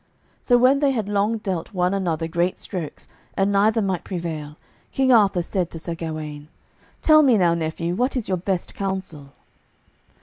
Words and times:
So 0.41 0.57
when 0.57 0.79
they 0.79 0.93
had 0.93 1.07
long 1.07 1.37
dealt 1.37 1.75
one 1.75 1.93
another 1.93 2.27
great 2.27 2.57
strokes 2.57 3.07
and 3.37 3.51
neither 3.51 3.83
might 3.83 4.03
prevail, 4.03 4.57
King 4.91 5.11
Arthur 5.11 5.43
said 5.43 5.69
to 5.69 5.79
Sir 5.79 5.93
Gawaine, 5.93 6.47
"Tell 7.03 7.21
me 7.21 7.37
now, 7.37 7.53
nephew, 7.53 7.93
what 7.93 8.17
is 8.17 8.27
your 8.27 8.37
best 8.37 8.73
counsel?" 8.73 9.33